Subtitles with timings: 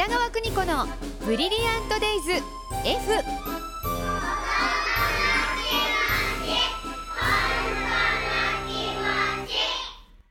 [0.00, 0.86] 北川邦子の
[1.26, 2.32] ブリリアントデイズ
[2.86, 3.12] F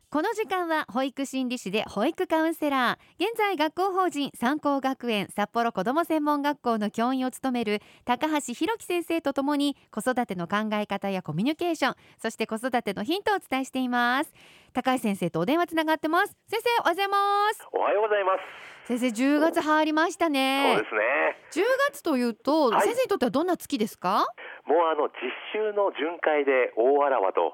[0.10, 14.33] この時間は保育心理士で保育カウンセラー現在学校法人三高学園札幌子ども専門学校の教員を務める高橋弘樹先生とともに子育ての考え方やコミュニケーションそして子育てのヒントをお伝えしています
[14.73, 16.36] 高橋先生とお電話つながってます。
[16.47, 17.15] 先生おはようございま
[17.54, 17.67] す。
[17.73, 18.79] おはようございます。
[18.90, 21.61] 先生10月入りましたそうねですね。
[21.61, 22.88] 10月というと、はい。
[22.88, 24.25] 先生にとってはどんな月ですか？
[24.66, 27.54] もうあの実習の巡回で大あらわと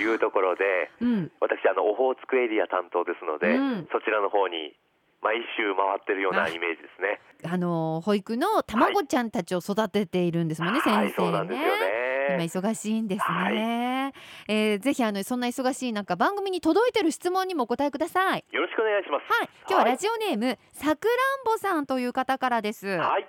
[0.00, 0.64] いうところで、
[1.02, 1.30] うん。
[1.42, 3.88] 私あのオホーツクエリア担当ですので、うん。
[3.92, 4.72] そちらの方に
[5.20, 7.20] 毎週回ってるようなイメージですね。
[7.44, 12.44] あの保育の卵ちゃんたちを育てているんですもんね、はい、先生そうなんですよ今ね。
[12.44, 14.14] 忙しいんですね、
[14.48, 18.44] えーぜひあのそんな忙しい中番組に届いてる質問にもお答えください。
[18.52, 19.32] よろしくお願いします。
[19.32, 19.48] はい。
[19.68, 23.26] 今日はラジオネームさくらんぼさんという方からです、はい、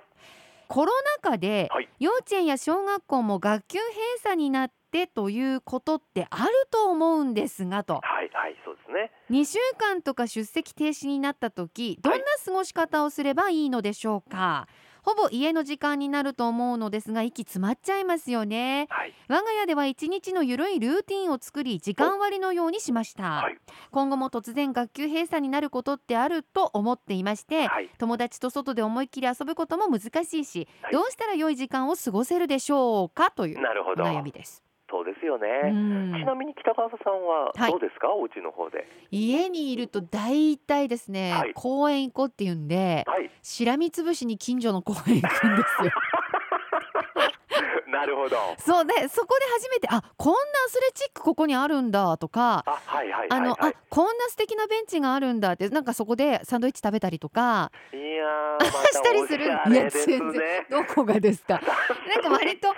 [0.68, 1.88] コロナ禍ではい。
[1.98, 7.94] 幼稚園や小学校も学級閉鎖になってということってあると思うんですがと。
[7.94, 9.10] はい、はい、そうですね。
[9.30, 14.68] 2週間とか出席停止になった時どんな過ごし方をすればいいのでしょうか、
[15.06, 18.88] ほぼ家の時間になると思うのですが息詰まっちゃいますよね。
[18.90, 23.56] はい、我が家では一日のゆるいルーティンを作り時間割のようにしました、はい、
[23.92, 30.92] 今後も突然学級閉鎖になることってあると思っていまして、はい、友達と外で思いっきり遊ぶことも難しいし、はい。
[30.92, 33.60] どうしたら良い時間を過ごせるでしょうかというお。
[33.94, 34.64] 悩みです、
[35.26, 35.70] ようね。
[35.70, 38.86] んちなみに北川さんははいどうですか、お家の方で。
[39.10, 45.90] 家にいると大体ですね、はい公園行こうって言うんではい、しらみつぶしに近所の公園行くんですよ
[47.88, 48.36] なるほど。
[48.58, 53.28] そうでそこで初めてあこんなアスレチックここにあるんだとかあ、の、はい、はい。
[53.30, 58.58] あこんな素敵なベンチがあるんだってなんかそこでサンドイッチ食べたりとかいや
[58.92, 60.66] したりするおしゃれですいや全ね。
[60.68, 61.60] どこがですか？
[62.14, 62.68] なんか割と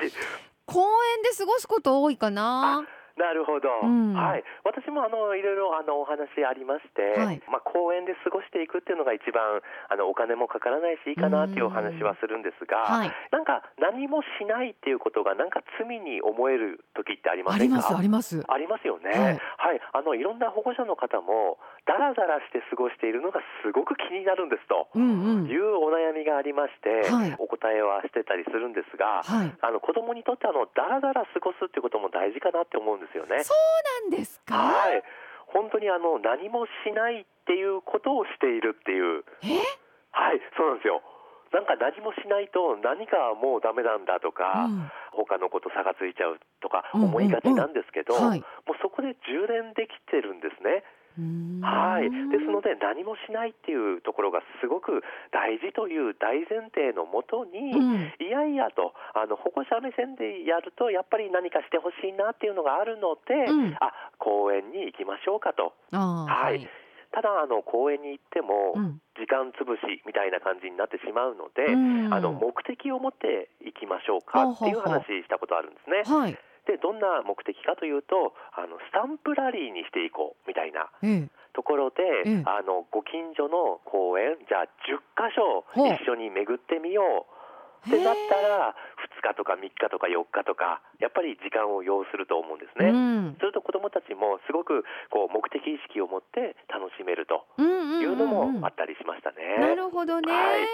[0.68, 2.84] 公園で過ごすこと多いかな。
[3.18, 4.14] なるほど、うん。
[4.14, 7.42] はい、私もあのいろいろあのお話ありまして、はい。
[7.50, 13.10] まあ、公園で過ごしていくっていうのが一番あのお金もかからないしいいかなっていうお話はするんですが、はい。
[13.32, 17.98] なんか何もしないっていうことがなんか罪に思える時ってありませんか？
[17.98, 18.46] ありますあります。
[18.46, 19.10] ありますよね、
[19.58, 19.80] ははいい。
[19.92, 24.88] あのいろんな保護者の方もダラダラして過ごしているのがすごく気になるんですと。
[24.94, 25.48] うんうん。
[25.48, 27.34] いうお悩みがありまして、はい。
[27.38, 29.56] お答えはしてたりするんですが、はい。
[29.60, 33.44] あの子供にとってあのダラダラ過ごすっていうことも大事かなって思うんですよね。
[33.44, 35.02] そうなんですか、はい、
[35.46, 39.62] 本当にあの何もしないっていうことをしているっていう、え？
[40.10, 41.00] はい、そうなんですよ。
[41.48, 44.90] なんか何もしないと何かもうダメなんだとか、うん。
[45.18, 48.42] 他のこと差がついちゃうとか思いがちなんですけど、もう
[48.80, 50.84] そこで充電できてるんですね。
[51.18, 55.02] はい、ですので何もしないっていうところがすごく
[55.34, 58.14] 大事という大前提のもとに、うん。
[58.22, 63.74] いやいやとあの保護者目線でやるとやっぱり何かしてほしいなっていうのがあるので、うん。
[63.82, 65.74] あ公園に行きましょうかと。
[65.90, 66.62] はい。
[67.10, 69.02] ただあの公園に行ってもうん。
[69.18, 72.14] 時間潰しみたいな感じになってしまうので、うん。
[72.14, 76.06] あの目的を持って行きましょうかっていう話したことあるんですね。
[76.06, 81.28] はいでどんな目的かというとあのスタンプラリーにしていこうみたいなええ。
[81.56, 82.42] ところで、ええ。
[82.46, 87.38] あのご近所の公園じゃあ10箇所一緒に巡ってみよう。
[87.78, 88.74] ってなったら
[89.22, 92.90] 2日とか3日とか4日とかやっぱり時間を要すると思うんですね。
[92.90, 93.36] うん。
[93.38, 98.30] すると子どもたちもすごくこう目的意識を持って楽しめるとうんうんいうのうん。
[98.30, 99.56] うんもあったりしましたね。
[99.58, 100.66] なるほどね、はい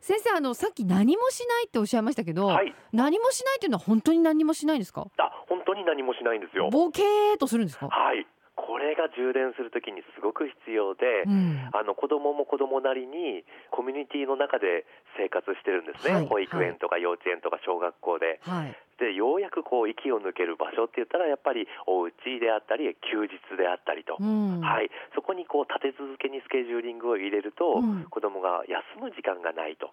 [0.00, 5.06] 先生あのさっき何もしないっておっしゃいましたけど、はい、何もしないっていうのは本当に何もしないんですか？
[5.18, 6.70] あ本当に何もしないんですよ。
[6.70, 11.70] ボケーっとするんですか、はい、これが充電するときにすごく必要で、うん。
[11.72, 14.86] あの子供も子供なりにコミュニティの中で
[15.18, 16.26] 生活してるんですね、はい。
[16.26, 18.40] 保育園とか幼稚園とか小学校で。
[18.42, 24.60] はいでようやくこう息を抜ける場所って言ったらやっぱりお家であったり休日であったりと、うん。
[24.60, 28.04] はい、そこにこう立て続けにスケジューリングを入れると、うん。
[28.10, 29.90] 子供が休む時間がないと。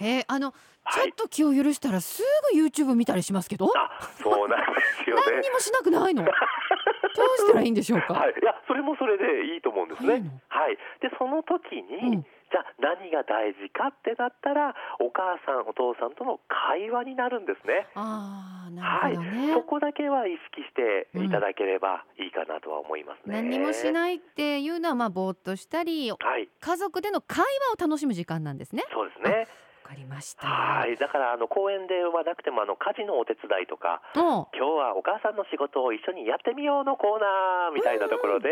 [0.00, 3.66] えーあのちょっはい、と気を許したらすぐ YouTube 見たりしますけど？
[3.76, 3.88] あ
[4.20, 5.22] そうなんですよね。
[5.30, 5.50] 何に。
[5.50, 6.24] もしなくないの？
[6.24, 10.16] どうしたらいいんでしょうか、はい、いやそれもそれでいいと思うんですね。
[10.16, 10.30] いいの？
[10.48, 17.88] はい、でその時に、うんじゃあ何が大事かってなったらお母さんお父さんとの会話になるんですね。
[17.96, 23.42] ああなはいるほどね、、そこだけは意識していただければいいかなとは思いますね。
[23.42, 27.44] 何もしないっていうのはまあぼーっとしたりはい、家族での会
[27.76, 29.48] 話を楽しむ時間なんですねそうですね。
[29.92, 30.48] わかかりました。
[30.48, 30.96] はい。
[30.96, 38.48] だからあの公園ではなくてもあの家事のお手伝いとかお今日はお母さんの仕事を一緒にやってみようのコーナーみたいなところで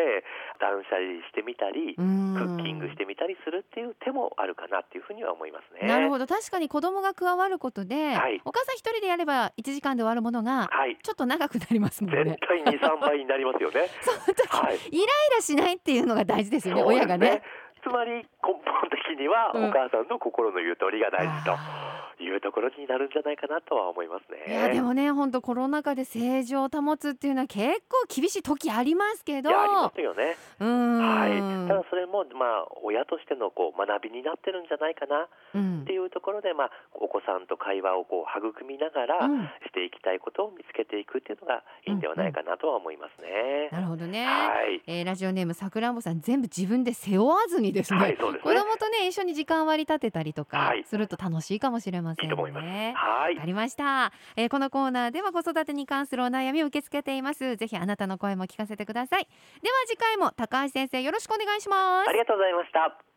[0.61, 5.89] 断捨離してみたりクッキングしてみたりするっていう手もあるかなっていうふうには思いますね。
[5.89, 6.29] なるほど。
[6.29, 8.41] 確かに子供が加わることで、はい。
[8.45, 10.99] お母さん一人でやれば1時間で終わるものがはい。
[11.01, 12.37] ちょっと長くなりますもんね。
[12.37, 12.37] 絶。
[12.47, 13.89] 対2、3倍になりますよね。
[14.05, 14.77] その時、はい。
[14.77, 17.43] イライラしないっていうのが大事ですよねそうです親がね。
[17.83, 19.69] つまり根本的にはうん。
[19.69, 21.53] お母さんの心のゆとりが大事と。
[21.53, 24.45] あいうところになるんじゃないかなとは思いますね。
[24.47, 30.37] ーいやでもね本当コロナ禍で正常を保つっていうのは結構厳しい時ありますけどありますよね。
[30.61, 31.69] うーんはい。
[31.69, 43.69] ただそれもまあ親としてのこう学びになってるんじゃないかなうんっていうところでまあお子さんと会話をこう育みながらうんしていきたいことを見つけていくっていうのがいいんではないかなとは思いますね。
[43.73, 44.25] なるほどね。
[44.27, 44.83] はい。
[44.87, 52.31] えーラジオネームさくらんぼさん全部自分で背負わずにですね,、はいそうですね子供とね一緒に時間割り立てたりとかはいすると楽しいかもしれませんね。
[52.31, 52.67] いいと思います。
[52.67, 53.47] はいわか。
[53.47, 59.29] りました、えーこのコーナーでは子育てに関するお悩みを受け付けていますぜひあなたの声も聞かせてください
[59.63, 63.10] では次回も高橋先生よろしくお願いしますありがとうございました。